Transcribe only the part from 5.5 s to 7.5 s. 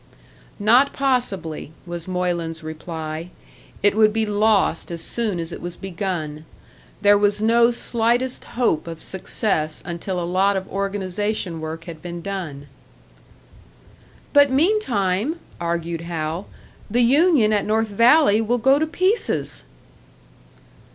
it was begun. There was